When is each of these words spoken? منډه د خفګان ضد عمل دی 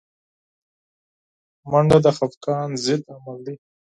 منډه 1.69 1.97
د 2.05 2.07
خفګان 2.17 2.69
ضد 2.83 3.01
عمل 3.13 3.37
دی 3.45 3.55